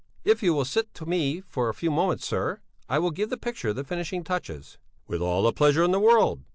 "If 0.23 0.41
you 0.41 0.55
will 0.55 0.65
sit 0.65 0.95
to 0.95 1.05
me 1.05 1.41
for 1.41 1.69
a 1.69 1.75
few 1.75 1.91
moments, 1.91 2.25
sir, 2.25 2.59
I 2.89 2.97
will 2.97 3.11
give 3.11 3.29
the 3.29 3.37
picture 3.37 3.71
the 3.71 3.83
finishing 3.83 4.23
touches." 4.23 4.79
"With 5.05 5.21
all 5.21 5.43
the 5.43 5.53
pleasure 5.53 5.83
in 5.83 5.91
the 5.91 5.99
world." 5.99 6.41